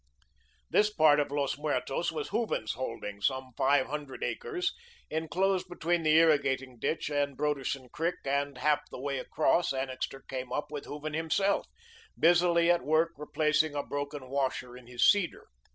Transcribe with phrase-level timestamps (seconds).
[0.71, 4.73] This part of Los Muertos was Hooven's holding, some five hundred acres
[5.11, 10.51] enclosed between the irrigating ditch and Broderson Creek, and half the way across, Annixter came
[10.51, 11.67] up with Hooven himself,
[12.17, 15.45] busily at work replacing a broken washer in his seeder.